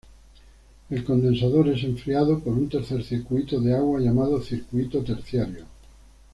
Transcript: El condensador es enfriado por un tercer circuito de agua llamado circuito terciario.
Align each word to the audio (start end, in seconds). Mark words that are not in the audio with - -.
El 0.89 1.03
condensador 1.05 1.67
es 1.69 1.83
enfriado 1.83 2.39
por 2.39 2.53
un 2.53 2.67
tercer 2.67 3.03
circuito 3.03 3.59
de 3.61 3.75
agua 3.75 3.99
llamado 3.99 4.41
circuito 4.41 5.03
terciario. 5.03 5.67